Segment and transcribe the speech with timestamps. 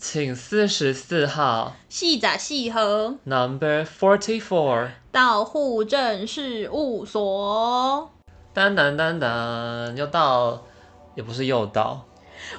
[0.00, 8.10] 请四十四号，细仔细和，Number forty four，到户政事务所。
[8.54, 10.64] 当当当当，又到，
[11.14, 12.06] 也不是又到。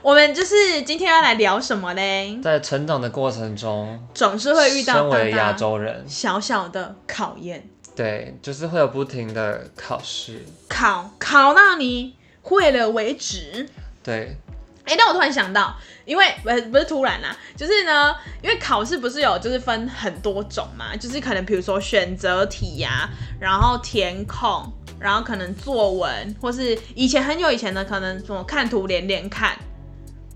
[0.04, 2.40] 我们就是今天要来聊什么嘞？
[2.44, 7.68] 在成长的过程中，总是会遇到身为亚洲人小小的考验。
[7.96, 13.68] 对，就是会有不停的考试，考考到你会了为止。
[14.04, 14.38] 对。
[14.84, 15.76] 哎，但我突然想到，
[16.06, 29.56] 因为不是不是突然啦，就是呢，因为考试不是有就是分很多种嘛，就是可能比如说选择题呀、啊，然后填空，然后可能作文，或是以前很久以前的可能什么看图连连看，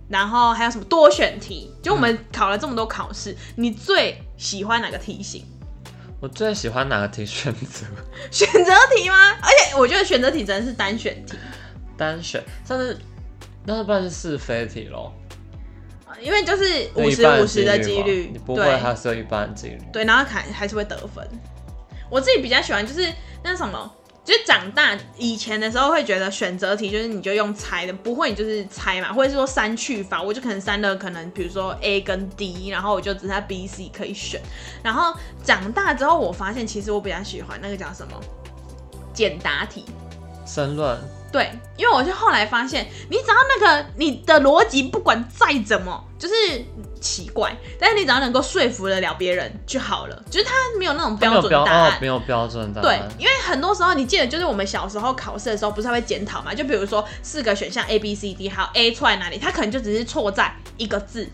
[0.08, 5.44] 然后还有什么多选题，就我们考了这么多考试，嗯、你最喜欢哪个题型？
[6.22, 7.86] 我最喜欢哪个题 选择？
[8.30, 9.32] 选择题吗？
[9.42, 11.34] 而且我觉得选择题真的是单选题，
[11.98, 12.96] 单选，但是。
[13.66, 15.12] 那不然是是非题喽，
[16.22, 21.28] 因为就是五十五十的几率，你不会还是有一半几率，对，然后还还是会得分。
[22.10, 23.12] 我自己比较喜欢就是
[23.44, 23.92] 那什么，
[24.24, 34.40] 就是长大以前的时候会觉得选择题就是你就用猜的，不会你就是猜嘛，或者是说删去法，我就可能删了可能比如说 A 跟 D，然后我就只差 B、C 可以选。
[34.84, 38.14] 然后长大之后我发现其实我比较喜欢那个叫什么
[39.12, 39.86] 简答题，
[40.46, 40.96] 申论。
[41.36, 46.34] 对，因为我就后来发现，你只要那个你的逻辑不管再怎么就是
[47.02, 50.24] 奇怪，但是你只要能够说服得了别人就好了。
[50.32, 52.88] 就是他没有那种标准答案，没有标准答案。
[52.88, 56.54] 对，因为很多时候你记得，就是我们小时候考试的时候，不是还会检讨嘛？
[56.54, 59.38] 就比如说四个选项 A B C D，还有 A 错在哪里？
[59.38, 61.28] 他可能就只是错在一个字，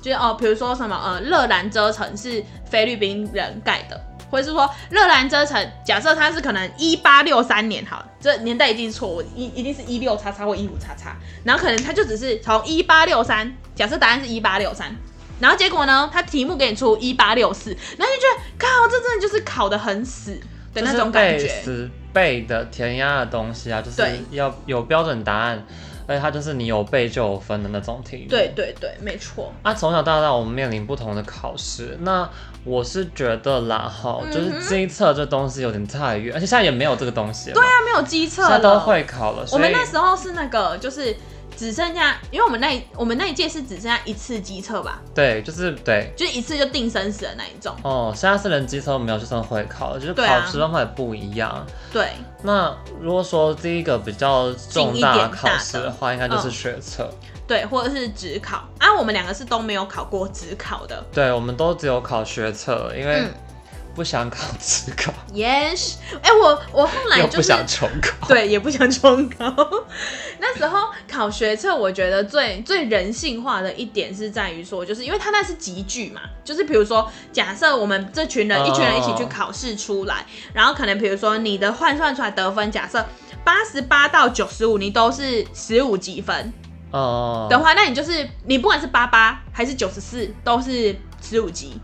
[0.00, 4.04] 就是哦，比如说什么呃，热兰遮城是菲律宾人盖的。
[4.32, 14.96] 或者是说热兰遮城，假设它是可能一八六三年，好，这年代一定是错误，一一定是一六叉叉或一五叉叉，然后可能它就只是从一八六三，假设答案是一八六三，
[15.38, 20.40] 然后结果呢，它题目给你出一八六四，然后你就觉得靠，这真的就是考的很死
[20.72, 25.62] 的那种感觉，死背的填鸭的东西啊，就是要有标准答案。
[26.12, 28.26] 所以它就是你有背就有分的那种题。
[28.28, 29.50] 对对对，没错。
[29.62, 32.28] 啊，从小到大我们面临不同的考试，那
[32.64, 37.54] 我是觉得啦，哈、嗯，就是机测这东西有点太远，而且现在也没有这个东西了。
[37.54, 39.46] 对啊，没有机测，现在都会考了。
[39.52, 41.16] 我们那时候是那个，就是。
[41.56, 45.00] 只剩下，因为我们那一我们那一届是只剩下一次机测吧？
[45.14, 47.74] 对，就是对，就是一次就定生死的那一种。
[47.82, 51.64] 哦，现在是人机测都没有，就算会考了，就是考试方法也不一样。
[51.92, 52.08] 对。
[52.42, 57.08] 那如果说第一个比较重大的考试的话，应该就是学测。
[57.46, 61.04] 对，或者是职考啊，我们两个是都没有考过职考的。
[61.12, 63.20] 对，我们都只有考学测，因为。
[63.20, 63.34] 嗯
[63.94, 69.54] 不想考职考，Yes，哎、欸，我我后来就是不想重考，对，也不想重考。
[70.40, 78.68] 那时候考学测，我觉得最最人性化的一点是在于说，就是因为他那是集聚嘛，就是比如说，假设我们这群人、oh.
[78.68, 80.24] 一群人一起去考试出来，
[80.54, 83.06] 然后可能比如说你的换算出来得分，假设
[83.44, 86.50] 八十八到九十五，你都是十五级分
[86.92, 87.50] 哦、oh.
[87.50, 91.78] 的话，那你就是你不管是八八还是九十四，都是十五级。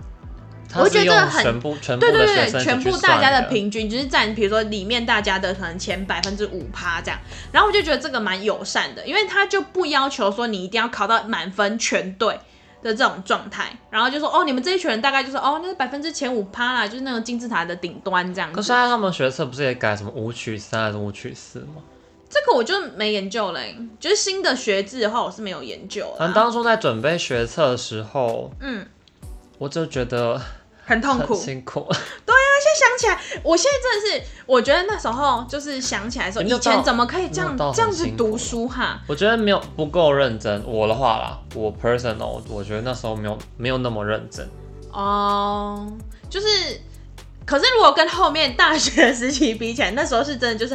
[0.74, 7.18] 我觉得这个很全部全部对对对，全部大家的平均就是占，比如说里面大家的可能前百分之五趴这样，
[7.50, 12.38] 然后我就觉得这个蛮友善的，因为他就不要求说你一定要考到满分全对
[12.82, 18.56] 的这种状态，然后就说哦，你们这一群人大概就是哦，那是百分之前五趴啦，就是那个金字塔的顶端这样子。
[18.56, 21.82] 可是现在他们学测不是也改什么五取三还是五取四吗？
[22.28, 26.14] 这个我就没研究嘞，就是新的学制的话，我是没有研究。
[26.18, 28.86] 反正，当初在准备学测的时候，嗯，
[29.56, 30.38] 我就觉得。
[30.88, 31.80] 很痛苦，辛苦。
[32.24, 38.98] 对啊，现在想起来，我现在真的是，我觉得那时候就是想起来的时候，以前怎么可以这样这样子读书哈？
[39.06, 40.64] 我觉得没有不够认真。
[40.64, 44.48] 我的话啦，我 personal，我觉得那时候没有没有那么认真。
[44.90, 46.46] 哦，uh, 就是，
[47.44, 50.74] 可是如果跟后面大学时期比起来，那时候是真的就是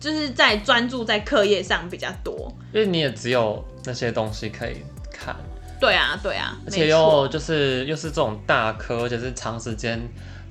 [0.00, 4.82] 就是在专注在课业上比较多，因为你也只有那些东西可以
[5.12, 5.36] 看。
[5.78, 10.00] 对啊，对啊，而且又就是又是这种大科，而且是长时间，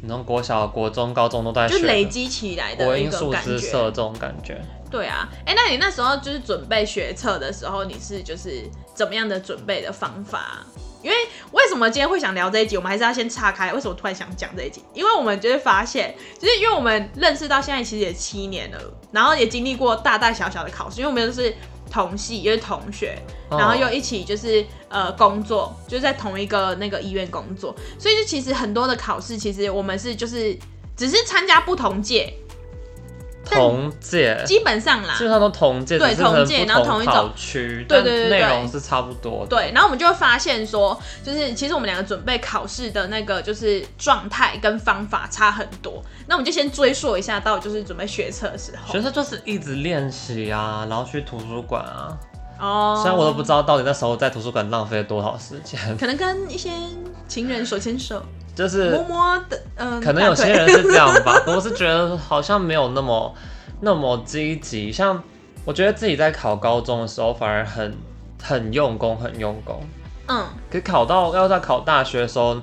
[0.01, 4.61] 你从国小、国中、高中都在学，就累积起来的一个感觉，这种感觉。
[4.91, 10.63] 对啊，哎，那你那时候就是准备学测的时候，你是就是怎么样的准备的方法？
[11.01, 11.17] 因为
[11.51, 12.77] 为什么今天会想聊这一集？
[12.77, 14.83] 我们还是要先岔开，为什么突然想讲这一集？
[14.93, 18.79] 因为我们就会发现，就是因为我们认识到现在其实也七年了，
[19.11, 21.53] 然后也经历过大大小小的考试，因为我们都是。
[21.95, 23.17] 同系就是同学，
[23.49, 24.65] 然后又一起就是、oh.
[24.89, 30.53] 呃工作，就在同一个那个医院工作，所以就其实很多的考试，其实我们是就是
[30.97, 32.33] 只是参加不同届，
[33.45, 39.45] 同届，基本上啦，基本上都同届，对，同届，然后同一种区，对对对，内容是差不多。
[39.49, 46.03] 对，然后我们就会发现说，就是其实我们两个准备考试的那个就是状态跟方法差很多。
[46.27, 52.17] 那我们就先追溯一下，到就是准备学车的时候，学车就是一直练习啊，然后去图书馆啊。
[52.59, 56.69] 哦，虽然我都不知道到底那时候在图书馆浪费了多少时间，可能跟一些
[57.27, 58.21] 情人手牵手。
[58.55, 61.43] 就是摸摸的，嗯，可能有些人是这样吧。
[61.45, 63.35] 我是觉得好像没有那么
[63.81, 64.89] 那么积极。
[64.89, 65.21] 像
[65.65, 67.97] 我觉得自己在考高中的时候，反而很
[68.41, 69.81] 很用功，很用功。
[70.27, 72.61] 嗯，可考到要在考大学的时候。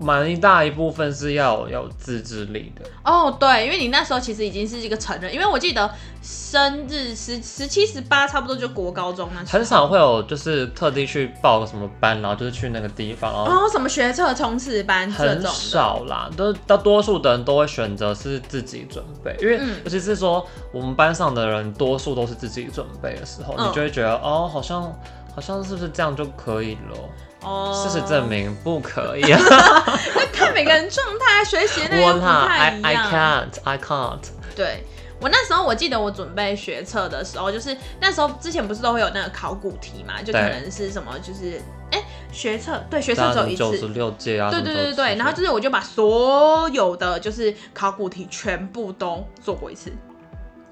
[0.00, 2.82] 蛮一大一部分是要有自制力的。
[3.04, 5.88] 哦，oh, 对，因为你那时候其实已经是一个成人，因为我记得
[6.22, 24.90] 生日十十七十八，差不多就国高中那，很少会有就是特地去报个什么班，然后就是去那个地方哦，oh, 什么学测冲刺班，很少啦，都大多数的人都会选择是自己准备，因为尤其是说我们班上的人多数都是自己准备的时候，嗯、你就会觉得哦，好像
[25.34, 26.98] 好像是不是这样就可以了？
[27.42, 29.38] 哦，事实证明不可以啊！
[30.16, 32.82] 那看每个人状态、学习那个不太一样。
[32.82, 34.20] I can't, I can't。
[34.56, 34.82] 对，
[35.20, 41.60] 我那时候，我记得我准备学测的时候，就是那时候之前不是都会有那个考古题嘛，就可能是什么，就是
[41.90, 42.02] 哎
[42.32, 49.92] 学测，对学测只有一次，九十六届啊，对对对对，然后就是我就把所有的就是考古题全部都做过一次。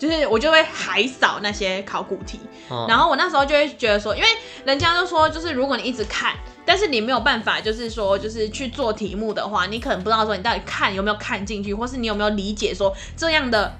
[0.02, 4.28] 就是我就会海扫那些考古题，嗯、然后我那时候就会觉得说，因为
[4.64, 6.34] 人家都说，就是如果你一直看，
[6.66, 13.78] 但是你没有办法，就是说，就是去做题目的话，你可能不知道说你到底看有没有看进去，或是你有没有理解说这样的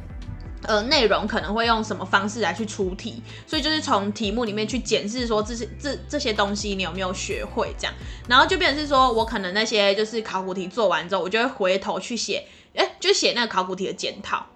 [0.68, 7.92] 呃内容可能会用什么方式来去出题，所以就是从题目里面去检视说这些这这些东西你有没有学会这样，
[8.28, 12.46] 然后就变成是说我可能那些就是考古题做完之后，我就会回头去写，
[12.76, 14.46] 哎，就写那个考古题的检讨。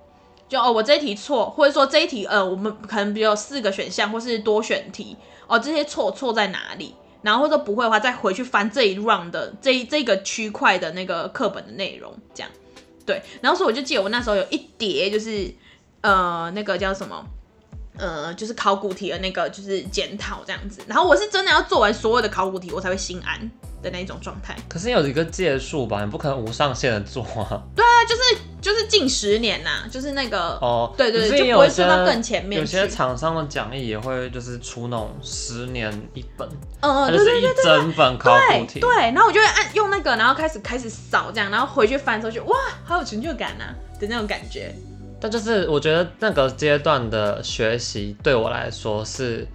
[0.49, 5.17] 就哦，我这一题错，或者说这一题呃，我们可能比如有四个选项或是多选题
[5.47, 6.95] 哦，这些错错在哪里？
[7.23, 12.51] 然后或者不会的话，再回去翻这一 round 的这一这个区块的那个课本的内容，这样
[13.05, 13.21] 对。
[13.41, 15.53] 然后所以我就记得我那时候有一叠就是
[16.03, 17.27] 呃那个叫什么
[17.99, 20.81] 呃就是考古题的那个就是检讨这样子。
[20.87, 23.51] 然后我是真的要做完所有的考古题，我才会心安。
[23.83, 27.63] 的那种状态，可是有一个界数吧，你不可能无上限的做啊。
[27.77, 28.23] 对啊，就是
[28.61, 32.59] 就是近十年呐、啊，就是那个哦，对对对，就不会出到更前面。
[32.59, 36.49] 有些厂商的讲义也会就是出那种十年一本，
[36.81, 38.81] 嗯嗯，就是一整本考古题。
[38.81, 44.75] 对，然后我就会按用那个，然后开始开始扫这样，然后回去翻的时候就哇，好有成就感呐、啊、的那种感觉。
[45.21, 49.47] 但就是我觉得那个阶段的学习对我来说是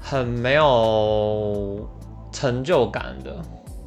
[0.00, 1.88] 很没有
[2.32, 3.36] 成就感的。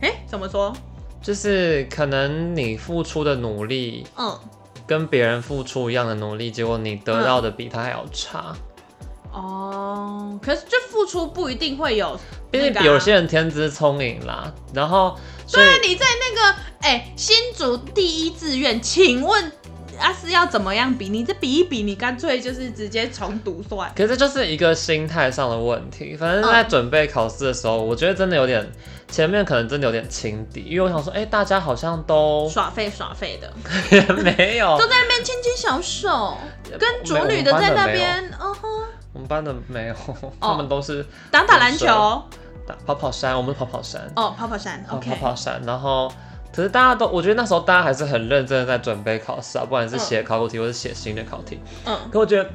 [0.02, 0.74] 哎、欸，怎么说？
[1.22, 4.40] 就是可能你付出的努力，嗯，
[4.88, 8.56] 跟别人付出一样的努力，结果你得到的比他还要差。
[9.34, 12.20] 嗯、哦，可是这付出不一定会有、啊，
[12.50, 14.54] 毕竟有些人天资聪颖啦。
[14.74, 15.18] 然后，
[15.52, 19.52] 对啊，你在那个哎、欸、新竹第一志愿，请问？
[20.00, 21.10] 啊，是要怎么样比？
[21.10, 23.92] 你这比一比，你干脆就是直接重读算。
[23.96, 26.16] 可是这就是一个心态上的问题。
[26.16, 28.66] 反正在准备考试的时候，嗯、我觉得真的有点
[29.10, 33.54] 前面可能真的有点轻敌，因为我想说，哎、欸，大家好像都耍废耍废的，
[33.92, 36.38] 也 没有都在那边牵牵小手，
[36.80, 38.68] 跟主女的在那边，哦哼，
[39.14, 39.96] 我们班的没有，
[40.40, 41.86] 他们都是打打篮球、
[42.66, 46.12] 打跑跑山，我们是跑跑山哦，跑跑山跑跑山，然后。
[46.54, 51.60] 可是大家都，我觉得那时候大家还是很认真的在准备考试啊，不管是写考古题或是写新的考题。
[51.86, 51.96] 嗯。
[52.12, 52.50] 可我觉得，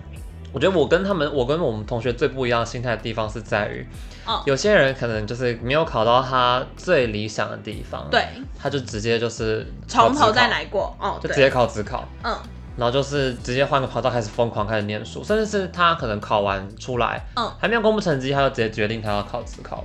[0.53, 3.87] 我觉得我跟他们，我跟我们同学最不一样的心态的地方是在于，
[4.27, 8.27] 哦，有些人可能就是没有考到他最理想的地方，对，
[8.61, 12.37] 他就直接就是从头再来过，哦，就直接考指考，嗯，
[12.77, 19.85] 然后就是直接换个跑道开始疯狂开始念书，甚至是他可能考完出来，嗯，还没有公布成绩，他就直接决定他要考指考了。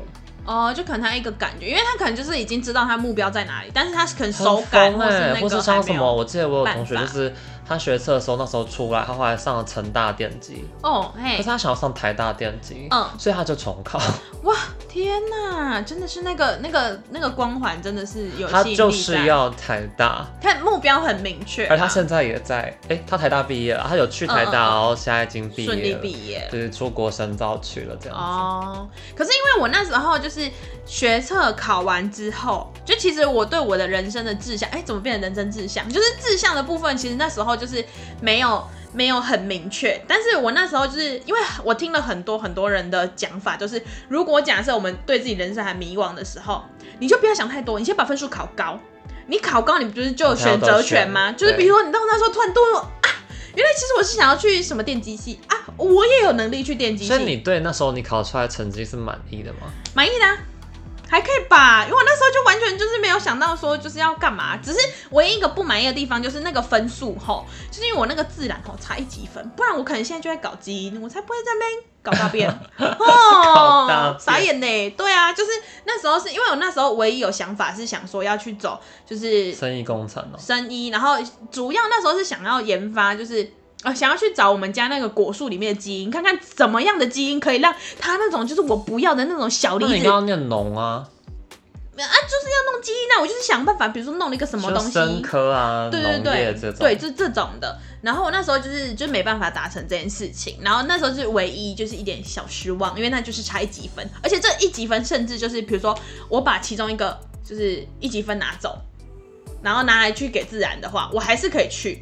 [0.49, 7.31] 哦，就可能他一个感觉，因为他可能就是已经知道他目标在哪里，但是他可能手感或是那个，或是像什么，我记得我有同学就是
[7.69, 14.01] 他学测的时候那时候出来，他后来上了成大电机，哦，嘿，可是他想要上台大电机，嗯，所以他就重考。
[14.41, 14.55] 哇，
[14.87, 28.17] 天哪，真的是那个那个那个光环真的是有，他就是要台大，他目标很明确，而他现在也在，哎、欸，他台大毕业了，他有去台大，嗯嗯嗯，然后现在已经毕业了，顺利毕业，就是出国深造去了这样。
[28.17, 28.23] 子。
[28.23, 30.49] 哦，可是因为我那时候就是。
[30.89, 35.87] 学测考完之后，就其实我对我的人生的志向，哎，怎么变成人生志向？
[35.87, 37.85] 就是志向的部分，其实那时候就是
[38.21, 40.01] 没有没有很明确。
[40.07, 46.63] 但是我那时候就是因为我听了很多很多人的讲法，就是如果假设我们对自己人生还迷惘的时候，
[46.99, 48.79] 你就不要想太多，你先把分数考高。
[49.27, 51.31] 你考高，你不就是就有选择权吗？
[51.33, 52.63] 就是比如说你到那时候突然多。
[53.55, 57.09] 原来其实我是想要去什么电机系啊，我也有能力去电机系。
[57.09, 59.71] 所以你对那时候你考出来成绩是满意的吗？
[59.93, 60.37] 满意的啊。
[61.09, 71.71] 还可以吧，因为我那时候就完全就是没有想到说就是要干嘛，只是唯一一个不满意的地方就是那个分数吼，就是因为我那个自然吼差一级分，不然我可能现在就在搞基因，我才不会在那边
[72.03, 72.49] 搞大便。
[72.77, 75.49] 哦，傻眼呢，对啊，就是
[75.85, 81.17] 那时候是因为我那时候唯一有想法是想说要去走就是生意工程哦，生意，然后
[81.51, 83.51] 主要那时候是想要研发就是。
[83.83, 89.91] 啊，想要去找我们家那个果树里面的基因，看看怎么样的基因可以让它那种就是我不要的那种小粒子。
[89.91, 91.07] 那你刚刚念农啊？
[91.99, 93.19] 啊，就是要弄基因那！
[93.19, 97.77] 我就是想办法，比如说弄了一个什么东西，生科啊，对对对，这对，就这种的。
[98.01, 105.93] 然后我那时候就是就没办法达成这件事情，然后那时候是唯一就是一点小失望，因为那就是差一级分，而且这一级分甚至就是比如说
[106.29, 108.79] 我把其中一个就是一级分拿走，
[109.61, 112.01] 然后拿来去给自然的话，我还是可以去。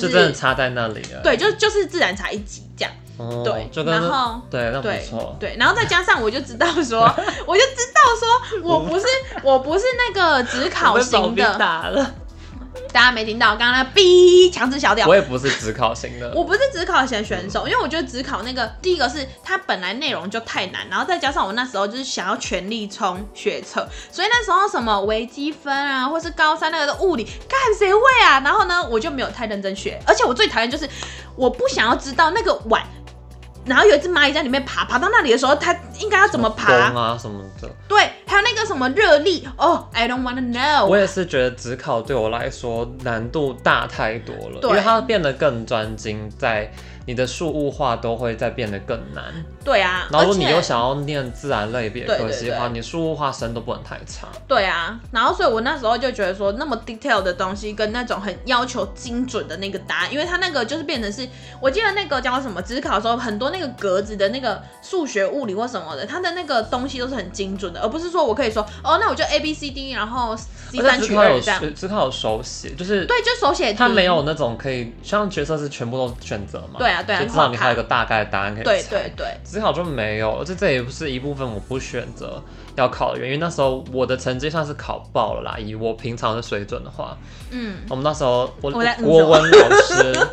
[0.00, 1.20] 就真的差在那里了。
[1.22, 2.92] 对，就就是自然差一级这样。
[3.18, 5.36] 哦、对，然后对，那不错。
[5.38, 7.02] 对，然后再加上我就知道说，
[7.46, 9.04] 我就知道说我不是
[9.42, 12.14] 我不是那个只考型的。
[12.92, 28.40] 大家没听到刚刚那哔强制小调，我也不是只考型的，我不是只考型选手，因为我觉得只考那个第一个是它本来内容就太难，然后再加上我那时候就是想要全力冲学测，所以那时候什么微积分啊，或是高三那个的物理，干谁会啊？
[28.40, 30.88] 然后呢，我就没有太认真学，而且我最讨厌就是
[31.36, 32.82] 我不想要知道那个碗。
[33.64, 37.16] 然后有一只蚂蚁在里面爬，爬到那里的时候，它应该要怎么爬啊？
[37.20, 37.68] 什么的？
[37.88, 40.86] 对，还有那个什么热力哦、oh,，I don't wanna know。
[40.86, 46.72] 我也是觉得只考对我来说难度大太多了，因为它变得更专精在。
[47.04, 49.24] 你的数物化都会再变得更难。
[49.64, 54.26] 对啊，然后如果你又想要念自然类别科系的话，你数物化生都不能太差。
[54.48, 61.28] 对啊，然后所以我那时候就觉得说，那么 detail 的东西跟那种很要求精准的那个答案，因为它那个就是变成是，
[61.60, 71.74] 我记得那个叫什么，只考的时候很多那个格子的那个数学、物理或什么的，它的那个东西都是很精准的，而不是说我可以说，哦，那我就 A B C D，然后 C 三取二这样。
[71.74, 73.72] 指考有手写，就是对，就手写。
[73.72, 76.78] 它没有那种可以像角色是全部都选择嘛？
[76.78, 78.72] 对啊，对啊，就至少你还有个大概的答案可以猜。
[78.72, 82.42] 对对对，指考就没有，而且这也不是一部分我不选择
[82.74, 83.38] 要考的原因。
[83.38, 87.14] 那时候我的成绩算是考爆了啦，以我平常的水准的话，
[87.50, 90.28] 嗯，我们那时候我，我国文老师，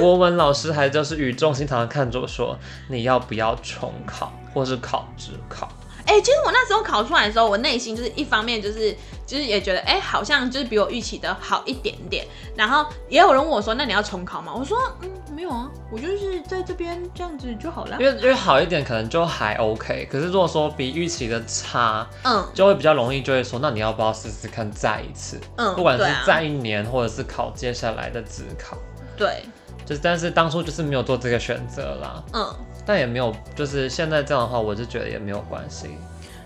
[0.00, 5.68] 国文老师还就是语重心长的看着我说，你要不要重考，或是考职考？
[6.06, 8.94] 哎、欸，其实我那时候考出来的时候，我内心就是一方面就是
[9.26, 12.26] 就是也觉得，哎、欸，好像就是比我预期的好一点点。
[12.56, 14.52] 然后也有人问我说，那你要重考吗？
[14.54, 17.96] 我说，嗯，没有啊，我就是在这边这样子就好了。
[17.98, 25.40] 因为因为好一点可能就还 OK，可是如果说比预期的差，嗯，就会比较容易就会说，那你要不要试试看再一次？
[25.56, 28.76] 嗯，不管是再一年，或者是考接下来的职考。
[29.16, 29.44] 对，
[29.86, 32.22] 就是但是当初就是没有做这个选择啦。
[32.32, 32.54] 嗯。
[32.84, 35.86] 但也没有，就是现在这样的话，我就觉得也没有关系，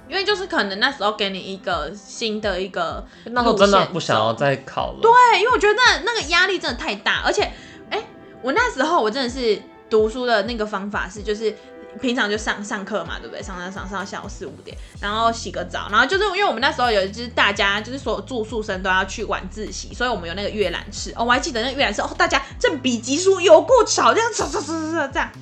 [0.08, 4.98] 因为就是可能那时候给你一个新的一个，那时候真的不想要再考了。
[5.00, 7.42] 对，因为我觉得那那个压力真的太大，而且，
[7.90, 8.06] 哎、欸，
[8.42, 11.54] 我那时候我真的是读书的那个方法是，就是
[12.00, 13.42] 平常就上上课嘛，对不对？
[13.42, 25.32] 上上上上到下午四五点，然后洗个澡，然后就是因为我们那时候有就是大家就是所有住宿生都要去晚自习，所以我们有那个阅览室哦，我还记得那个阅览室哦，大家正比级书有过吵，这样吵吵吵吵这样。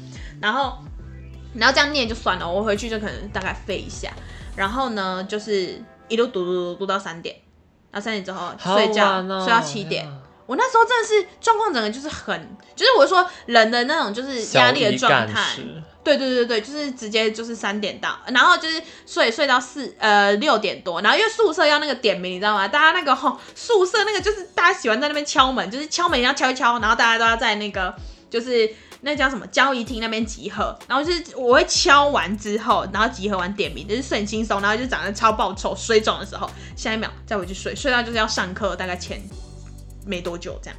[0.41, 0.79] 然后，
[1.55, 4.11] 然后这样念就算了，我回去就可能大概废一下。
[4.57, 7.35] 然后呢，就是一路读读读读到三点，
[7.91, 10.07] 然后三点之后睡觉，哦、睡到七点。
[10.47, 15.41] 我那时候真的是状况，整个就是很，就是我说人的那种就是压力的状态。
[16.05, 22.69] 对对对对，就是直接就是三点到，然后就是睡睡到四呃六点多，然后因为宿舍要那个点名，你知道吗？
[22.69, 27.93] 大家那个吼宿舍那个就是大家喜欢在那边敲门，就是敲门要敲一敲，然后大家都要在那个
[28.31, 28.71] 就是。
[29.05, 39.21] 那叫什么交易厅那边集合，然后就是我会敲完之后，然后集合完点名，就是很轻松，然后就长得超爆丑水肿的时候，下一秒再回去睡，睡到就是要上课，大概前
[40.07, 40.79] 没多久这样。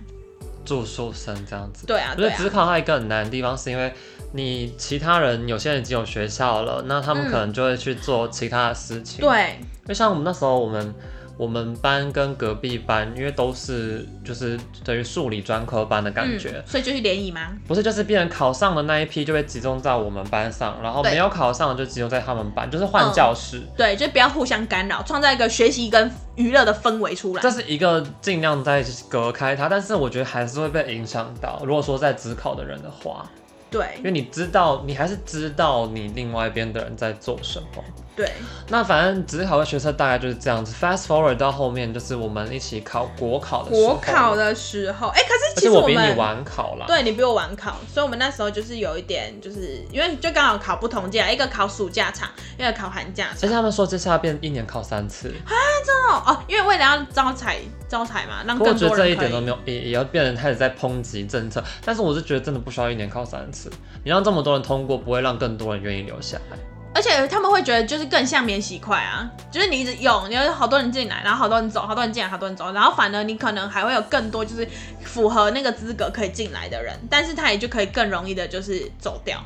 [0.66, 1.86] 住宿生这样子。
[1.86, 2.16] 对啊。
[2.16, 3.94] 对啊，我觉得指考它一个很难的地方，是因为
[4.34, 9.20] 你其他人有些人已经有学校了，那他们可能就会去做其他的事情。
[9.20, 9.60] 嗯、对。
[9.88, 10.94] 就像我们那时候我们。
[11.38, 17.52] 我们班跟隔壁班，因为都是就是等于数理专科班的感觉，嗯、所以就是联谊吗？
[17.68, 23.68] 不是，就是别人考上的那一批就会集中在我们班上，然后没有考上的就集中在他们班，就是换教室、嗯。
[23.78, 27.42] 对，就不要互相干扰，创造一个学习跟娱乐的氛围出来。
[27.42, 31.62] 这是一个尽量在隔开它，但是我觉得还是会被影响到。
[31.66, 33.30] 如果说在职考的人的话，
[33.70, 37.84] 对，因为你知道，你还是知道你另外一边的人在做什么。
[38.16, 38.32] 对，
[38.70, 40.74] 那反正指考的学测大概就是这样子。
[40.74, 43.94] Fast forward 到后面就是我们一起考国考的时候。
[43.94, 46.86] 国考的时候，哎、欸，可是其实我们我比你晚考了。
[46.88, 53.34] 对，你比我晚考，所以我们那时候就是有一点，就是因为就刚好考不同届，一个考暑假场，一个考寒假场。
[53.36, 55.28] 而且他们说这次要变一年考三次。
[55.46, 55.52] 啊，
[55.86, 57.58] 真的哦，哦，因为为了要招财
[57.90, 58.76] 招财嘛，让更多人。
[58.76, 61.62] 我觉得这一点都没有，也也要变成开始在抨击政策。
[61.84, 63.70] 但是我是觉得真的不需要一年考三次，
[64.06, 66.58] 你让这么多人通过，不会让更多人愿意留下来。
[66.96, 74.66] 而且他们会觉得就是更像免洗筷啊，就是你一直用，你有好多人进来，然后好多人走，好多人进来，好多人走，然后反而你可能还会有更多就是
[75.04, 79.38] 符合那个资格可以进来的人，但是他也就可以更容易的就是走掉。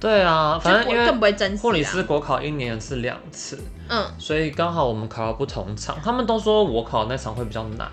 [0.00, 1.62] 对啊，反正因为更不会珍惜。
[1.62, 7.88] 护理师国考一年是两次，嗯，所以刚好我们考到不同场，他们都说我考那场会比较难。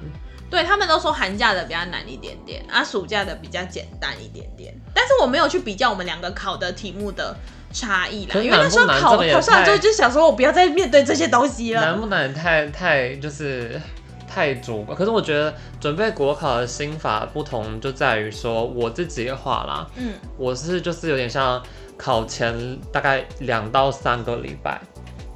[0.49, 7.35] 对，他们都说寒假的比较难一点点，啊，暑假的比较简单一点点，但是我没有去比较我们两个考的题目的。
[7.73, 11.81] 差异啦，因为那时候考考上之后就想说，我不要再面对这些东西了。
[11.81, 12.33] 难不难？
[12.33, 13.81] 太太就是
[14.25, 14.97] 太主观。
[14.97, 21.61] 可是我觉得准备国考的心法不同，就在于说我自己的话啦，嗯，我是就是有点像
[21.97, 24.79] 考前大概两到三个礼拜，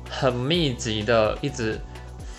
[0.10, 1.78] 很密集的一直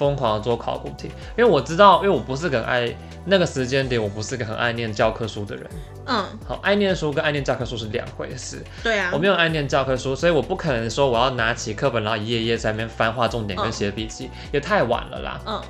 [0.00, 2.96] 疯狂的做考古题，因为我知道，因为我不是很爱。
[3.26, 5.70] 那个时间点，我不是个很爱念教科书的人。
[6.06, 8.64] 嗯，好，爱念书跟爱念教科书是两回事。
[8.82, 15.38] 对啊，我没有爱念教科书，所以我不可能说我要拿起课本，然后一页一页在那边翻画重点跟写笔记，嗯，也太晚了啦。
[15.46, 15.60] 嗯，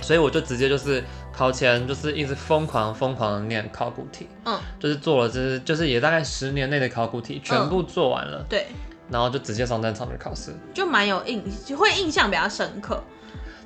[0.00, 4.28] 所以我就直接就是考前就是一直疯狂疯狂的念考古题。
[4.44, 8.38] 嗯，就是做了，就是就是也大概十年内的考古题全部做完了。
[8.38, 8.66] 嗯，对，
[9.08, 13.00] 然后就直接上战场去考试，就蛮有印，就会印象比较深刻。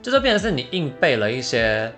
[0.03, 1.91] 就是变成是你硬背了一些。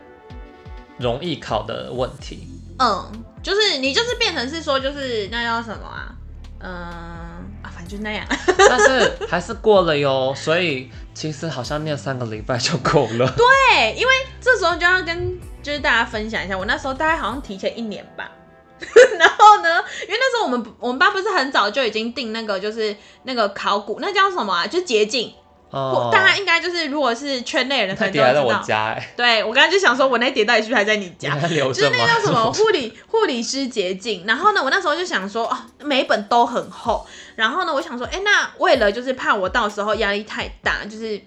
[0.96, 2.46] 容易考的问题，
[2.78, 3.04] 嗯，
[3.42, 6.14] 就是你就是变成是说，就是那叫什么啊？
[6.60, 8.24] 嗯啊，反正就那样。
[8.56, 13.28] 但是还是过了哟，所以其实好像念三个礼拜就够了。
[13.36, 18.30] 对，因为这时候就要跟就是大家分享一下，我那时候大概好像提前一年吧。
[19.18, 19.68] 然后呢，
[20.06, 22.94] 因为那时候我们我们班不是很早就已经定那个就是
[23.24, 24.64] 那个考古，那叫什么啊？
[24.64, 25.34] 就是捷径。
[25.74, 28.32] 哦，大家应该就是，如果是圈内人，可能都知道。
[28.32, 29.12] 在我家哎。
[29.16, 31.34] 对，我刚才就想说，我那碟到底是不是还在你家？
[31.40, 34.24] 就是那个叫什么 护理护理师捷径。
[34.26, 37.06] 然后呢，我那时候就想说，哦，每一本都很厚。
[37.34, 41.20] 然后呢，我想说，哎，那为了就是怕我到时候压力太大，就是。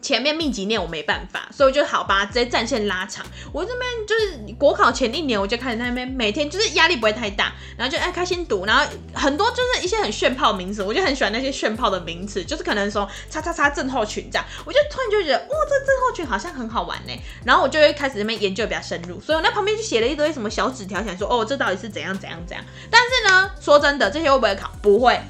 [0.00, 3.24] 前面密集念我没办法，所以我就好吧，直接战线拉长。
[3.52, 17.12] 我这边就是国考前一年，我就开始在那边每天就是压力不会太大，然后就爱开心读，然后很多就是一些很炫炮名词，我就很喜欢那些炫炮的名词，就是可能说叉叉叉症候群这样，我就突然就觉得哇，这症候群好像很好玩呢。
[17.44, 22.64] 然后我就会开始那边研究比较深入，所以我那旁边就写了一堆什么小纸条，想说哦，这到底是怎样怎样怎样。
[22.90, 24.70] 但是呢，说真的，这些会不会考？
[24.80, 25.20] 不会。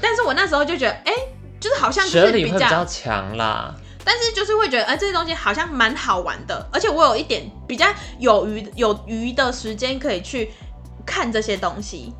[0.00, 1.12] 但是我那时候就觉得，哎、
[1.60, 3.74] 就是好像就是比较强啦。
[4.04, 7.86] 但是就是会觉得，哎、呃，这些东西好像蛮好玩的，而且我有一点比较
[8.18, 10.50] 有余有余的时间可以去
[11.06, 12.12] 看这些东西，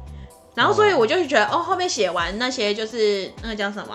[0.54, 3.94] 然后所以我就觉得，哦，后面写完那些就是那个叫什么、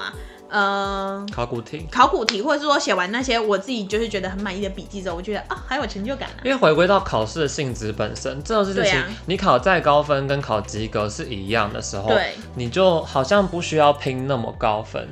[0.49, 6.39] 呃，考古题，考古题，或者是说写完那些我自己就是觉得很满意的笔记之后，我觉得啊，还有成就感、啊。
[6.43, 15.07] 因为回归到考试的性质本身，这种事情，你考再高分跟考及格是一样的时候，对，你就好像不需要拼那么高分。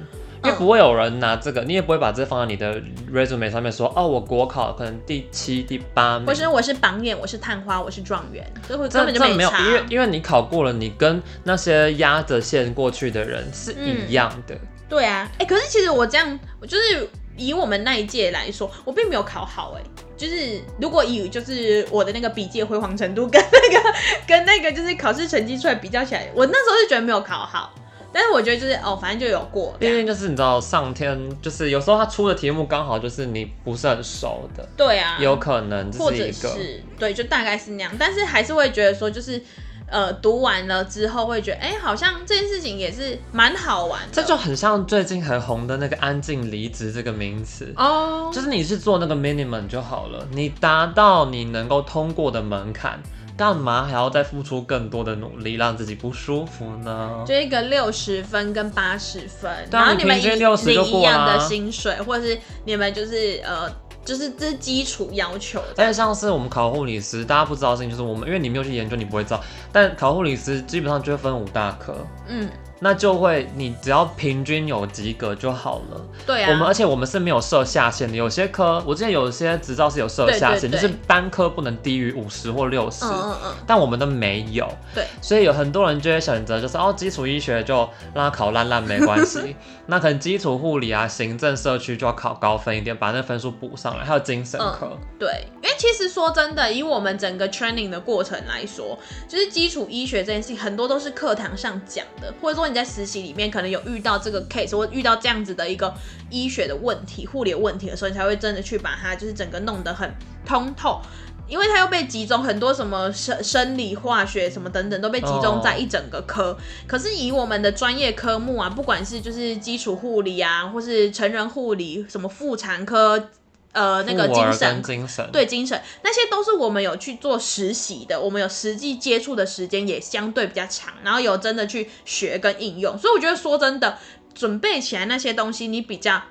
[0.46, 2.80] 因为不会有人拿这个，你也不会把这放在你的
[3.12, 6.26] resume 上面说，哦，我国考可能第七、第八名。
[6.26, 14.56] 不是，我是榜眼，我是探花，我是状元，这会根本就没有，因为因为你考过了，你跟那些压着线过去的人是一样的。
[14.56, 19.82] 嗯、对啊，哎、欸，可是其实我这样，就是以我们那一届来说，我并没有考好，哎，
[20.16, 23.94] 就是如果以就是我的那个笔记辉煌程度跟那个
[24.28, 27.74] 跟那个就是考试成绩出来比较起来，我那时候是觉得没有考好。
[28.16, 37.92] 但是我觉得就是哦，反正就有过，毕竟就是你知道，上天就是有时候他出的题目刚好就是你不是很熟的，对啊，有可能是一个，或者是对，就大概是那样。
[38.00, 39.42] 但是还是会觉得说，就是
[39.88, 44.08] 呃，读完了之后会觉得，哎、欸，好像这件事情也是蛮好玩的。
[44.14, 52.98] 这就很像最近很红的那个“安静离职”这个名词哦，就是你是做那个 minimum 就好了，你达到你能够通过的门槛。
[53.38, 57.24] 干嘛还要再付出更多的努力，让自己不舒服呢？
[57.28, 60.38] 就一个六十分跟八十分，然后你们一领
[60.86, 63.70] 一样的薪水，或者是你们就是呃，
[64.06, 65.62] 就是这是基础要求。
[65.76, 69.44] 但是像是我们考护理师，大家不知道的事情就是我们，因为你没有去研究，你不会知道。
[69.72, 72.50] 但考护理师基本上就会分五大科，嗯，
[72.86, 76.00] 那就会你只要平均有及格就好了。
[76.24, 83.04] 对啊，我们而且我们是没有设下限的，有些科我之前有些执照是有设下限，就是单科不能低于五十或六十。
[83.06, 83.56] 嗯嗯嗯。
[83.66, 84.72] 但我们都没有。
[84.94, 85.04] 对。
[85.20, 87.78] 所以有很多人就会选择，就是哦，基础医学就
[88.14, 89.56] 让他考烂烂没关系。
[89.88, 94.06] 那可能基础护理啊、行政、社区就要考高分一点，把那分数补上来。
[94.06, 94.92] 还有精神科。
[94.92, 94.98] 嗯。
[95.18, 98.96] 对，因为其实说真的，以我们整个 training 的过程来说，
[99.28, 105.92] 就是基础医学这件事情，很多都是课堂上讲的，或者说你在实习里面可能有遇到这个 case，或遇到这样子的一个
[106.30, 110.14] 医学的问题、护理的问题的时候，你才会真的去把它就是整个弄得很
[110.46, 111.02] 通透，
[111.48, 116.50] 因为它又被集中很多什么生生理、化学什么等等都被集中在一整个科。
[116.50, 116.58] Oh.
[116.86, 123.30] 可是以我们的专业科目啊，不管是就是基础护理啊，或是成人护理，什么妇产科。
[123.76, 133.98] 呃，那个精神，精神对精神，那些都是我们有去做实习的，我们有实际接触的时间也相对比较长，然后有真的去学跟应用，所以我觉得说真的，
[134.34, 136.22] 准备起来那些东西，你比较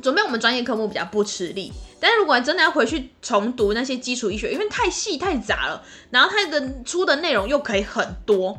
[0.00, 8.58] 准备我们专业科目比较不吃力，但是如果你真的要回去重读那些基础医学，因为太细太杂了，然后它的出的内容又可以很多。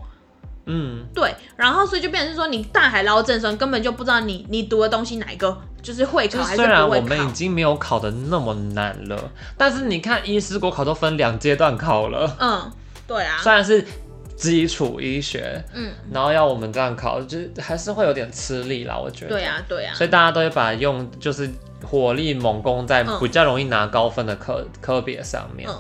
[0.66, 6.68] 嗯，对，然后所以就变成是说，你大海捞针的时候，根本就不知道你你读的东西哪一个就是会考还是不会考。
[6.68, 12.38] 虽然我们已经没有考的那么难了，但是你看医师国考都分两阶段考了。
[12.40, 12.72] 嗯，
[13.06, 13.38] 对啊。
[13.42, 13.86] 虽然是
[14.38, 19.32] 基础医学，嗯，然后要我们这样考，就是还是会有点吃力啦，我觉得。
[19.32, 19.94] 对啊，对啊。
[19.94, 21.50] 所以大家都会把用就是
[21.84, 25.70] 火力猛攻在比较容易拿高分的科、嗯、科别上面。
[25.70, 25.78] 嗯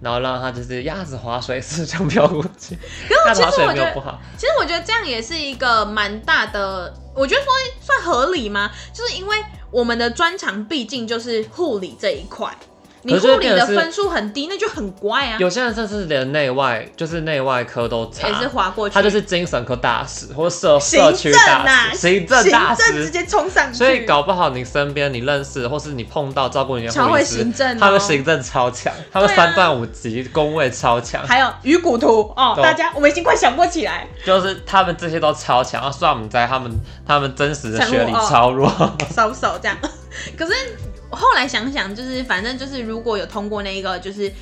[0.00, 2.76] 然后让他就是鸭子划水似的这样飘过去，
[3.26, 8.70] 可是其实我觉得，其实我觉得这样也是一个蛮大的，我觉得说算合理吗？
[8.92, 9.36] 就是因为
[9.70, 12.56] 我们的专长毕竟就是护理这一块。
[13.02, 15.36] 你护理的分数很低，那就很怪啊。
[15.38, 18.94] 有些人甚至连内外，就是内外科都差，也是划过去。
[18.94, 23.78] 他就是精神科大使，或社社区大使，行政大使，行政直接冲上去。
[23.78, 27.38] 所以搞不好你身边你认识，或是你碰到照顾你的护理师，
[27.78, 31.26] 他们行政超强，他们三段五级工位超强。
[31.26, 34.06] 还有鱼骨图哦，大家我们已经快想不起来。
[34.26, 36.70] 就是他们这些都超强，啊，算我们在他们
[37.06, 38.70] 他们真实的学历超弱，
[39.16, 39.76] 收手这样。
[40.36, 40.52] 可是。
[41.10, 44.32] 后来想想，就是反正就是，如果有通过那一个，就是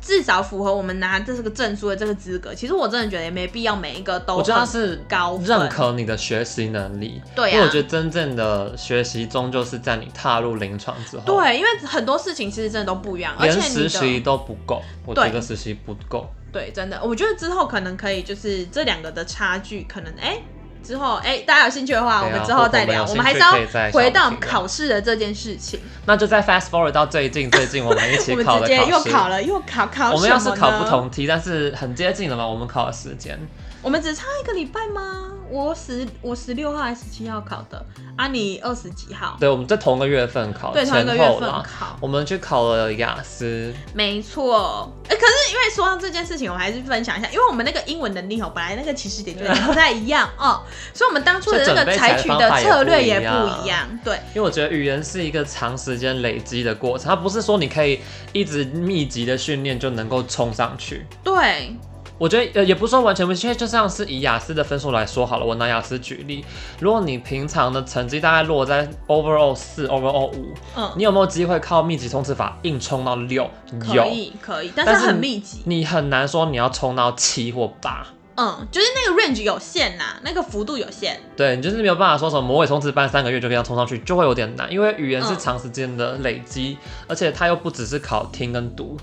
[0.00, 4.36] 至少符合我们拿这个证书的这个资格，其实我真的觉得也没必要每一个都。
[4.36, 11.22] 我觉得是高认可你的学习能力，对啊，因为我觉得真正的学习终究是在你踏入临床之后。
[11.24, 16.28] 对，因为很多事情其实真的都不一样，而且实习都不够，我觉得实习不够。
[16.52, 20.40] 对，真的，我觉得之后可能可以，就是这两个的差距，可能哎。
[20.86, 23.04] 之后，哎、欸，大家有兴趣的话，啊、我们之后再聊。
[23.04, 23.52] 我们，还是要
[23.90, 25.80] 回到考试的这件事情。
[26.06, 30.12] 那就再 fast forward 到最近，最近我们一起 考的考试，又考了，又考考。
[30.12, 32.46] 我们要是考不同题，但是很接近了嘛？
[32.46, 33.38] 我们考的时间。
[33.82, 35.32] 我们只差一个礼拜吗？
[35.50, 37.84] 我十我十六号还是十七号考的
[38.16, 38.26] 啊？
[38.28, 39.36] 你二十几号？
[39.38, 41.96] 对，我们在同一个月份考，对，同一个月份考。
[42.00, 44.92] 我们去考了雅思，没错。
[45.08, 53.86] 哎、欸，可是因为说到这件事情，我还是分享一下，因为我们那个英文能力哦，本来那个起始点就不太一样 哦，所以我们当初的那个采取的策略也不一样。
[54.04, 58.00] 对，因为我觉得语言是一个长时间累积的过程，它不是说你可以
[58.32, 61.06] 一直密集的训练就能够冲上去。
[61.22, 61.76] 对。
[62.18, 66.44] 我觉得呃也不是说完全不行，因为就像是以雅思的分数来说好了，我拿雅思举例，
[66.80, 73.50] 如果你平常的成绩大概落在 overall 四 overall 五，嗯，你有没有机会靠密集冲刺法硬冲到六？
[73.92, 88.96] 有，可以可以，但是很密集，你很难说你要冲到七或八，嗯，就是那个 range 有限呐，那个幅度有限，对，你就是没有办法说什么魔鬼冲刺班三个月就可以冲上去，就会有点难，因为语言是长时间的累积，嗯，而且它又不只是考听跟读。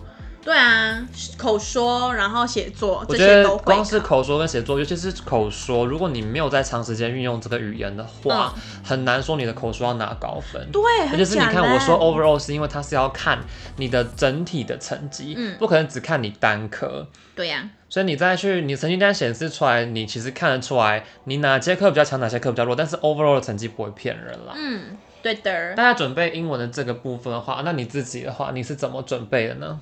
[0.44, 10.70] 对啊，口说，然后写作，我觉得光是口说跟写作，尤其是口说，如果你没有在长时间运用这个语言的话，嗯、很难说你的口说要拿高分。
[10.70, 13.40] 对，而且是你看我说 overall 是因为它是要看
[13.78, 17.08] 你的整体的成绩，嗯，不可能只看你单科。
[17.36, 24.54] 对呀、啊，所以你再去你成绩单显示出来，你其实看得出来你哪节课比较强，哪些课比较弱，但是 overall 的成绩不会骗人啦。
[24.58, 25.74] 嗯，对的。
[25.74, 29.80] 大家准备英文的这个部分的话，那你自己的话，你是怎么准备的呢？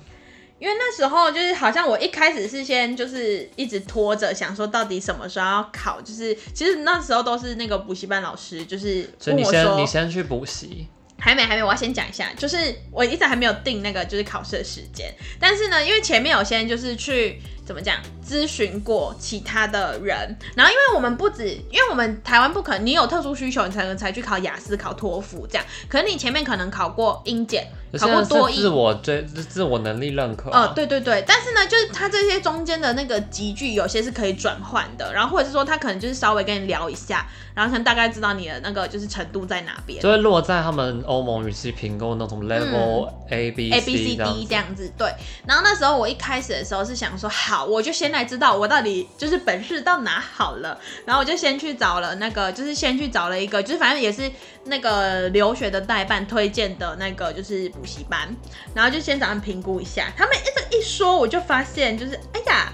[0.62, 10.86] 因为那时候就是好像我一开始是先就是一直拖着，想说到底什么时候要考，就是其实那时候都是那个补习班老师就是所以你先你先去补习，
[11.18, 12.56] 还没还没，我要先讲一下，就是
[12.92, 20.16] 我一直还没有定那个就是考试的时间，但是呢，因为前面有先就是去怎么讲咨询过其他的人，
[20.54, 27.66] 然后因为我们不止，因为我们台湾不可能，你有特殊需求你才能才去考雅思考托福这样，可能你前面可能考过英检。
[27.98, 30.50] 考过多益，自我追自我能力认可。
[30.50, 44.90] 哦、呃，对对对，但是呢，就是他这些中间的那个集聚，有些是可以转换的，然后或者是说他可能就是稍微跟你聊一下，然后可能大概知道你的那个就是程度在哪边，就会落在他们欧盟语系评估那种 level A B A B C D 这样子。
[44.96, 45.12] 对，
[45.46, 54.30] 然后那时候我一开始的时候是想说，好，我就先来知道我到底就是本事到哪好了，然后我就先去找了那个，就是先去找了一个，就是反正也是
[54.64, 58.28] 那个留学的代办推荐的那个就是补习班，
[58.74, 62.72] 然后就先找他们评估一下，他们一一说，我就发现就是哎呀。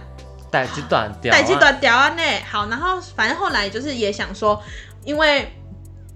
[0.50, 2.08] 代机短掉，代志断掉啊！
[2.08, 4.58] 呢，好，然后反正后来就是也想说，
[5.04, 5.52] 因为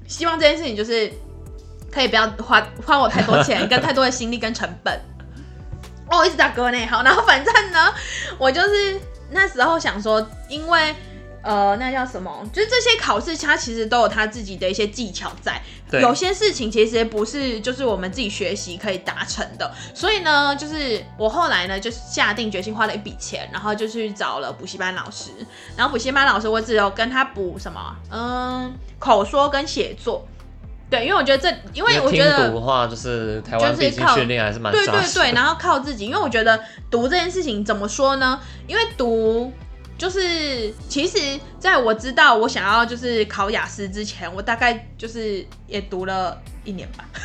[0.09, 1.13] 希望这件事情就是
[1.93, 4.99] 可以不要花花我太多钱跟太多的心力跟成本。
[6.09, 7.93] 哦，一直打嗝呢，好，然后反正呢，
[8.39, 8.99] 我就是
[9.31, 10.95] 那时候想说，因为。
[11.43, 12.33] 呃，那叫什么？
[12.53, 15.61] 就是这些考试，它其实都有它自己的一些技巧在。
[15.91, 16.01] 对。
[16.01, 19.75] 有些事情其实不是就是我们自己学习可以达成的。
[19.93, 25.31] 所以呢，就是我后来呢，就是下定决心花了一笔钱，然后就去找了补习班老师。
[25.77, 27.97] 然后补习班老师，我只有跟他补什么？
[28.11, 30.25] 嗯，口说跟写作。
[30.89, 36.05] 对，因为我觉得这，因为我觉得读的话，就是台湾毕竟训练还是蛮对对对，然后靠自己。
[36.07, 38.39] 因为我觉得读这件事情怎么说呢？
[38.69, 39.53] 因为读。
[40.03, 47.05] 就是，其实在我知道我想要就是考雅思之前，我大概就是也读了一年吧。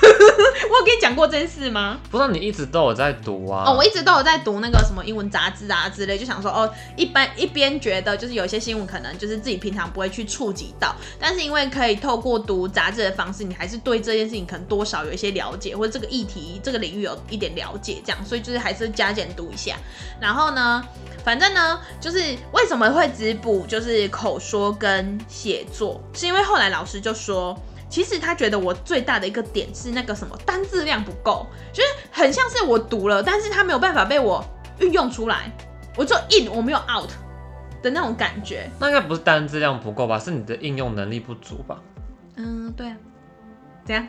[0.69, 1.99] 我有跟你讲过这件事吗？
[2.09, 3.63] 不知道你一直都有在读啊？
[3.67, 19.75] 哦，我一直都有在读那个什么英文杂志啊之类，就想说哦，一般一边觉得就是有些新闻可能就是自己平常不会去触及到，但是因为可以透过读杂志的方式，你还是对这件事情可能多少有一些了解，或者这个议题这个领域有一点了解，这样，所以就是还是加减读一下。
[20.19, 20.83] 然后呢，
[21.23, 22.17] 反正呢，就是
[22.51, 27.57] 为什么会只补就是口说跟写作，是因为后来老师就说，
[27.89, 34.43] 其实他觉得我最大的一个点是那个什么单字量不够，就是很像是我读了，但是他没有办法被我
[34.79, 35.51] 运用出来，
[35.95, 37.09] 我就 in 我没有 out
[37.81, 38.69] 的那种感觉。
[38.79, 40.19] 那应该不是单字量不够吧？
[40.19, 41.79] 是你的应用能力不足吧？
[42.35, 42.97] 嗯，对啊，
[43.85, 44.07] 怎样？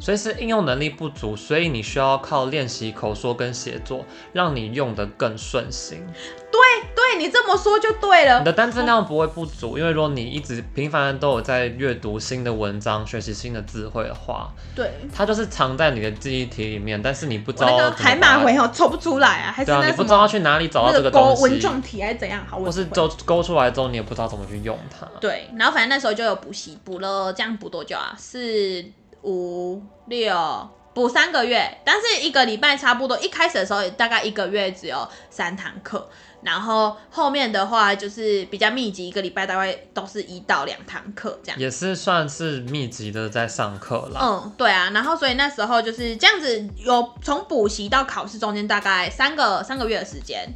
[0.00, 6.06] 所以是应用能力不足，所以你需要靠练习口说跟写作，让你用得更顺心。
[6.50, 6.60] 对
[6.94, 8.38] 对，你这么说就对了。
[8.38, 17.68] 你的单词量不会不足，哦，因为如果你一直频繁的都有在阅读新的文章、学习新的智慧的话，对，它就是藏在你的记忆体里面，但是你不知道。
[17.76, 21.42] 那个海马回哦，抽不出来啊，还是啊，你不知道要去哪里找到这个东西。
[21.42, 22.44] 文状体还是怎样？
[22.48, 25.06] 好，或是勾勾出来之后，你也不知道怎么去用它。
[25.20, 28.16] 对，然后反正那时候就有补习，补了这样补多久啊？
[28.18, 28.84] 是。
[29.22, 33.18] 五六补三个月，但是一个礼拜差不多。
[33.20, 36.08] 一开始的时候大概一个月只有三堂课，
[36.42, 41.60] 然后后面的话就是比较密集，一个礼拜大概都是一到两堂课这样。
[41.60, 44.18] 也是算是密集的在上课了。
[44.20, 50.48] 嗯，对啊，然后所以那时候就是这样子，有从补习到考试中间大概三个三个月的时间。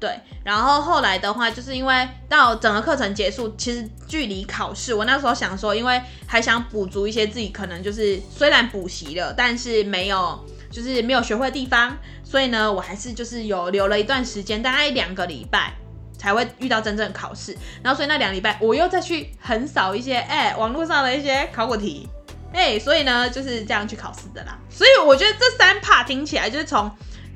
[0.00, 10.38] 对，然后后来的话，就是因为到整个课程结束，其实距离考试，我那时候想说，因为还想补足一些自己可能就是虽然补习了，但是没有
[10.70, 15.72] 就是没有学会的地方，所以呢，我还是就是有留了一段时间，大概两个礼拜
[16.16, 17.58] 才会遇到真正考试。
[17.82, 22.08] 然后所以那两礼拜，我又再去横扫一些哎网络上的一些考古题，
[22.52, 24.56] 哎，所以呢就是这样去考试的啦。
[24.70, 26.88] 所以我觉得这三 part 听起来就是从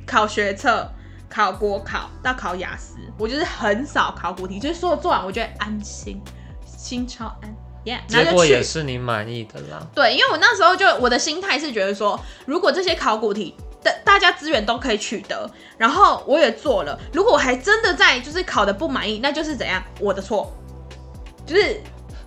[0.07, 0.88] 考学测。
[1.33, 6.21] 考国考到考雅思，我就是很少考古题，就是说做完我觉得安心，
[6.66, 9.87] 心超安，yeah, 结果也是你满意的啦。
[9.95, 20.53] 对，因为我那时候就我的心态是觉得说，如果这些考古题的大家资源都可以取得，然后我也做了，如果我还真的在就是考的不满意，那就是怎样我的错，
[21.47, 21.81] 就是。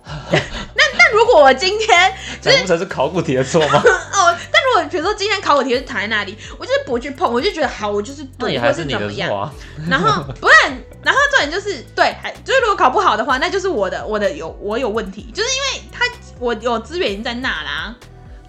[0.30, 3.82] 那那如果我今天就是不成是考古题的错吗？
[4.14, 4.36] 哦，
[4.84, 9.30] 比如说今天考我题是躺在那里，我就是不去碰，我就觉得好，我就是对，或是怎么样。
[9.34, 9.52] 啊、
[9.88, 16.04] 然后不然，然后重点就是对，还就是如果考不好的话，那就是我的我的有我有问题，就是因为他
[16.38, 17.94] 我有资源已经在那啦。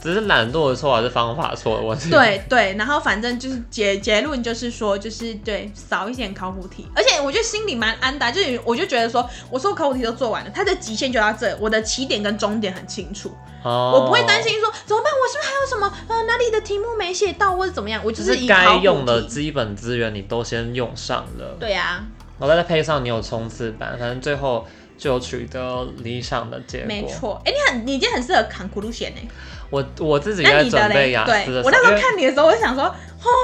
[0.08, 2.10] 只是懒惰的错还是方法错的问题？
[2.10, 13.30] 对对，然后反正就是结结论就是说，就是对少一点考古题，而且我觉得心里蛮安的，就是我就觉得说，我所有考古题都做完了，它的极限就到这，我的起点跟终点很清楚，
[13.66, 18.02] 哦、我不会担心说怎么办，我是不是还有什么呃哪里的题目没写到或者怎么样？
[18.06, 22.08] 我就是该用的基本资源你都先用上了，对呀、啊，
[22.40, 24.66] 然后再配上你有冲刺班，反正最后
[24.98, 26.88] 就取得理想的结果。
[26.88, 29.22] 没错，哎，你很你已经很适合扛苦路线呢。
[29.70, 32.86] 我我自己在准备雅思的，我那时候看你的时候，我就想说，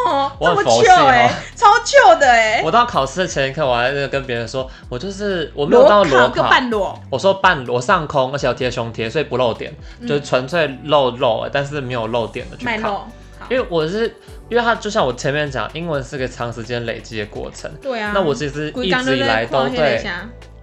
[0.08, 2.62] 哦，这么糗哎，超糗的哎！
[2.64, 6.98] 我到考试的前一刻，我还在跟别人说，我就是我没有到裸考，半裸。
[7.10, 9.74] 我说半裸上空，而且要贴胸贴，所以不露点，
[10.08, 13.06] 就是纯粹露肉，但是没有露点的去考。
[13.50, 14.06] 因为我是，
[14.48, 17.70] 因为它就像我前面讲，英文是个长时间累积的过程。
[17.82, 18.14] 对啊。
[18.16, 20.02] 那我其实一直以来都对，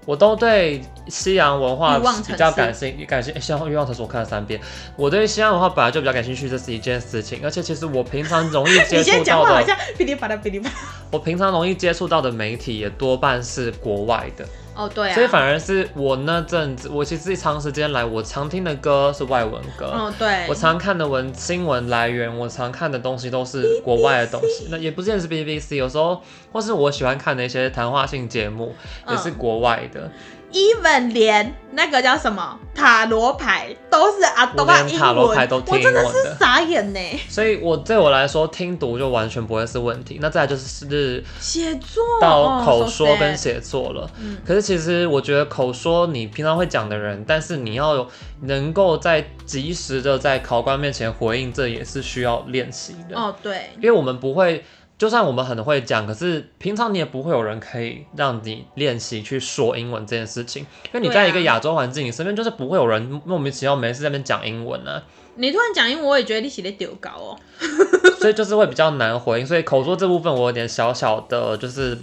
[0.07, 3.41] 我都对西洋文化比较感兴趣，感兴趣。
[3.41, 4.61] 西洋欲望城市我看了三遍，
[4.97, 7.41] 我对西洋文化本来就比较感兴趣，这是一件事情。
[7.45, 10.75] 而且其实我平常容易接触 到的，噼里啪啦噼里啪啦。
[11.11, 14.45] 我平常容易接触到的媒体也多半是国外的。
[14.81, 19.87] 哦，对啊，所以反而是我那阵子，我其实长时间来，我常听的歌是外文歌。
[19.87, 24.69] 哦，对，我常看的文新闻来源，我常看的东西都是国外的东西。
[24.73, 28.75] 那也不见得是 BBC，有时候或是我喜欢看的一些谈话性节目，
[29.09, 30.01] 也是国外的。
[30.01, 30.13] 嗯
[30.53, 37.01] even 连那个叫什么塔罗牌都是阿东啊，塔罗牌都听我真的是傻眼呢。
[37.29, 40.19] 所以，我对我来说，听读就完全不会是问题。
[40.21, 44.11] 那再来就是写作到口说跟写作了。
[44.21, 48.09] 嗯，可是其实我觉得口说你平常会讲的人，但是你要有
[48.43, 53.17] 能够在及时的在考官面前回应，这也是需要练习的。
[53.17, 54.65] 哦，对，因为我们不会。
[55.01, 65.03] 就算我们很会讲，可是平常你也不会有人可以让你练习去说英文这件事情，因为你在一个亚洲环境，你身边就是不会有人莫名其妙没事在那边讲英文啊。
[65.37, 67.39] 你突然讲英文，我也觉得你写的丢高哦。
[68.21, 71.97] 所以就是会比较难回应，所以口说这部分我有点小小的，就是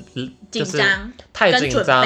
[0.50, 2.04] 紧张，太紧张。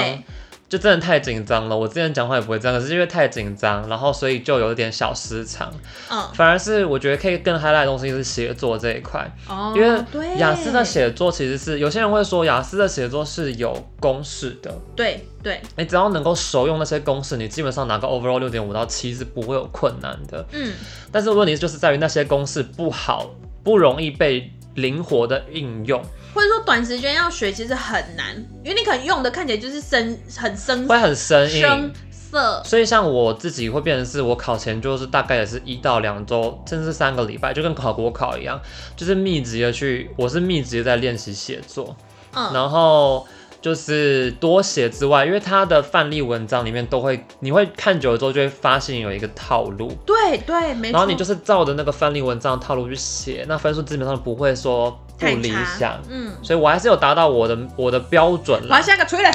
[0.72, 5.70] 就真的太紧张了，我之前讲话也不会这样，可是因为太紧张，然后所以就有一点小失常。
[6.10, 9.30] 嗯，反而是我觉得可以更 highlight 的东西是写作这一块。
[9.50, 14.74] 哦，因为雅思的写作其实是有些人会说雅思的写作是有公式的。
[14.96, 20.48] 对对，你只要能够熟用那些公式，你基本上拿个 overall 六点五到七是不会有困难的。
[20.54, 20.72] 嗯，
[21.12, 23.30] 但是问题就是在于那些公式不好，
[23.62, 26.02] 不容易被灵活的应用。
[26.34, 31.62] 或者说短时间要学其实很难，因为你可能用的看起来就是生很生，会很生硬。
[31.62, 32.64] 生涩。
[32.64, 38.58] 所以像我自己会变成是我考前就是大概也是一到两周，甚至三个礼拜，就跟考国考一样，
[38.96, 41.94] 就是密集的去，我是密集的在练习写作，
[42.34, 43.28] 嗯，然后
[43.62, 55.00] 就是多写之外，因为他的范例文章里面都会，你会看久了之后就会发现有一个套路，对对，没错，然后你就是照着那个范例文章套路去写，那分数基本上不会说。
[55.22, 58.74] 不理想，嗯，所以我还是有达到我的我的标准了。
[58.74, 59.30] 好，下个锤了，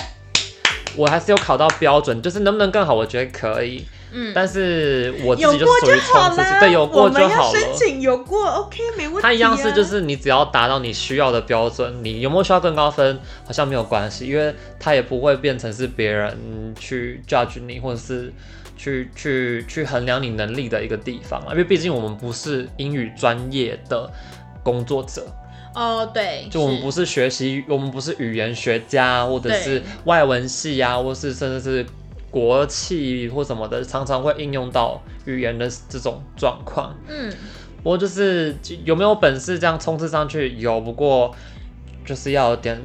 [0.97, 7.59] 我还是有考到标准，就是能不能更好，我觉得可以，嗯，但是我自己就属于冲刺期，对，有过就好了。
[7.59, 9.23] 申请有过，OK，没问题啊。
[9.23, 18.33] 它一样是就是你只要达到你需要的标准，你有没有需要更高分，好像没有关系，因为它也不会变成是别人去 judge 你，或者是
[18.77, 24.11] 去去去衡量你能力的一个地方啊，因为毕竟我们不是英语专业的
[24.63, 25.27] 工作者。
[25.75, 31.87] 哦，oh, 对，就我们不是学习，我们不是语言学家，或者是外文系啊，或是甚至是
[32.37, 36.95] 国企或什么的，常常会应用到语言的这种状况。
[37.09, 37.33] 嗯，
[37.83, 40.51] 不过就是有没有本事这样冲刺上去？
[40.59, 41.35] 有，不过
[42.05, 42.79] 就是要有点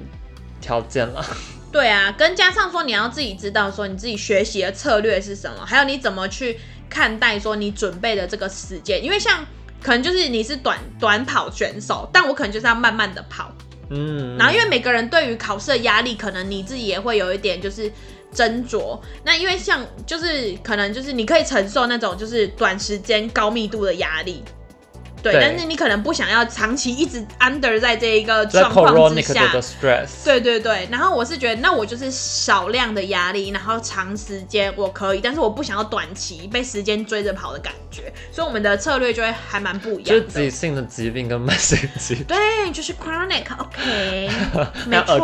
[0.61, 1.21] 条件了。
[1.69, 6.57] 对啊，跟加上说你要自己知道说你自己学习的策略是什么，还有你怎么去
[6.89, 9.45] 看待说你准备的这个时间，因为像。
[9.83, 13.51] 可能就是你是短短跑选手，但我可能就是要慢慢的跑，
[13.89, 17.91] 嗯，然后因为每个人对于考试的压力，可能你自己也会有一点就是
[18.33, 18.99] 斟酌。
[19.23, 24.43] 那因为像就是可能就是你可以承受那种就是短时间高密度的压力。
[25.21, 29.51] 对，但是你可能不想要长期一直 under 在这一个状况之下。
[30.23, 40.21] 对对对，然后我是觉得，那我就是少量的压力，然后长时间我可以，但是我不想要短期被时间追着跑的感觉，所以我们的策略就会还蛮不一样的。
[40.21, 42.23] 就是急性的疾病跟慢性 疾病。
[42.25, 45.19] 对，就是 chronic，OK，、okay, 没错。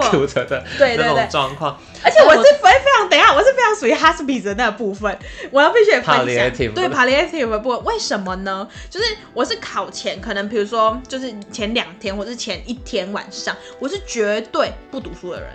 [0.47, 1.79] 的对对对状况。
[2.03, 5.17] 而且我是非非常，等一下我是非常属于 hospice 的那部分，
[5.51, 6.25] 我要必须得分享。
[6.73, 8.67] 对 palliative 的部分，为什么呢？
[8.89, 15.49] 就是我是考前，可能比如说就是前两天或是前一天晚上，我是绝对不读书的人。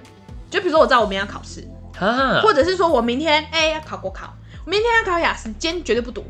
[0.51, 1.67] 就比如说我知道我明天要考试，
[1.99, 4.33] 啊、或者是说我明天哎、欸、要考国考，
[4.67, 6.25] 我明天要考雅思，今天绝对不读。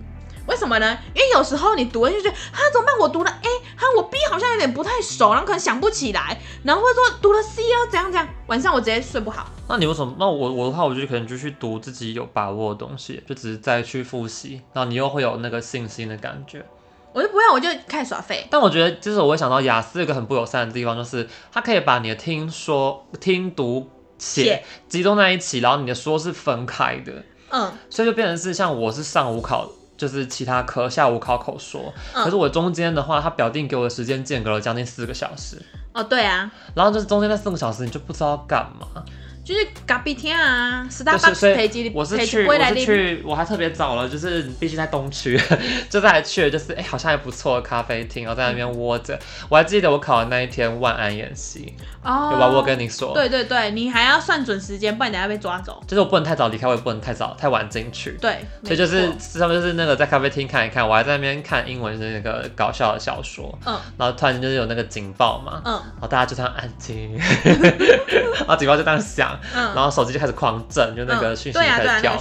[0.48, 0.98] 为什么呢？
[1.14, 2.98] 因为有时候你读了就觉得哈，怎么办？
[2.98, 9.48] 我读了 A，哈，我 B 好像有点不太熟，然后可能想不起来，然后会说读了 C 要怎样怎样，晚上我直接睡不好。
[9.68, 10.12] 那你为什么？
[10.18, 16.64] 那我我的话，我就可能就去读自己有把握的东西，就只是再去复习，然后你又会有那个信心的感觉。
[17.12, 18.46] 我就不会，我就开始耍废。
[18.50, 27.12] 但我觉得，就是我会想到雅思一个很不友善的地方，就是它可以把你的听说、听读、写集中在一起，然后你的说是分开的。
[27.50, 29.68] 嗯，所以就变成是像我是上午考。
[29.94, 35.62] 就是其他科下午考口说，嗯、可是我中间的话，他表定给我的时间间隔了将近四个小时。
[35.92, 36.50] 哦，对啊。
[36.74, 39.04] 然后就是中间那四个小时，你就不知道干嘛。
[39.44, 45.36] 就是咖啡厅啊，Starbucks 培基，我是去，我是去，我还特别早了，就是必须在东区，
[45.90, 49.18] 就在去，就是哎、欸，好像还不错的咖啡厅，然后在那边窝着。
[49.48, 51.74] 我还记得我考的那一天万安演习，
[52.04, 52.46] 哦，有吧？
[52.46, 55.82] 我跟你说，对对对，你还要算准时间，不然等下被抓走。
[55.88, 58.16] 就是我不能太早离开，我也不能太早太晚进去。
[58.20, 67.18] 对，所以就是他们就是那个在咖啡厅看一看，我还在那边看英文的那个搞笑的小说，嗯，然后突然间就是有那个警报嘛，嗯，然后大家就这样安静，
[68.38, 69.31] 然后警报就这样响。
[69.54, 72.18] 嗯、然后手机就开始狂震，就那个讯息开始跳。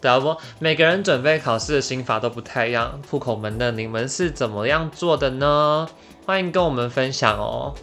[0.00, 3.00] 对啊，不，每个人准备考试的心法都不太一样。
[3.08, 5.88] 户口门的你们是怎么样做的呢？
[6.26, 7.74] 欢迎跟我们分享哦。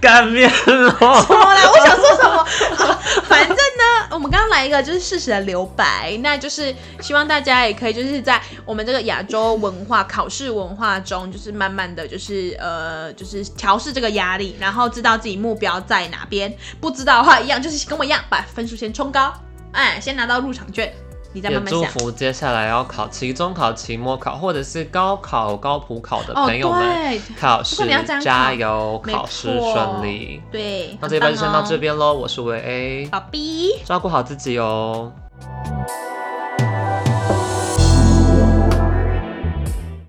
[0.00, 0.90] 干面了？
[0.90, 1.60] 什么啦？
[1.70, 2.46] 我想说什么？
[3.28, 16.52] 反正呢，我们刚刚来一个就是事实的留白，那就是希望大家也可以就是在我们这个亚洲文化考试文化中，就是慢慢的就是呃就是调试这个压力，然后知道自己目标在哪边。
[16.80, 19.32] 不知道的话，一样就是跟我一样，把分数先冲高，
[19.72, 20.92] 哎，先拿到入场券。
[21.32, 27.82] 也祝福接下来要考期中考、期末考，或者是高考、高普考的朋友们，哦、考试
[28.20, 30.42] 加油，考试顺利。
[30.50, 32.12] 对，那这一班就先到这边喽。
[32.12, 35.10] 哦、我是维 A，宝 B，照顾好自己哦。